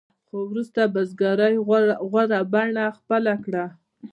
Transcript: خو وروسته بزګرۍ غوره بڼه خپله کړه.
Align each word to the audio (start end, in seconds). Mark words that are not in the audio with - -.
خو 0.27 0.37
وروسته 0.49 0.81
بزګرۍ 0.93 1.55
غوره 2.11 2.39
بڼه 2.53 2.85
خپله 2.97 3.33
کړه. 3.43 3.65